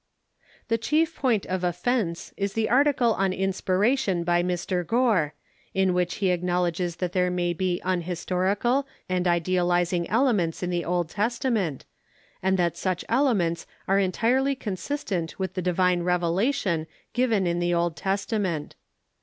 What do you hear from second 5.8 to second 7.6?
which he acknowledges tliat there may